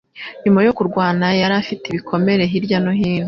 [0.43, 3.19] Nyuma yo kurwana yari afite ibikomere hirya no hino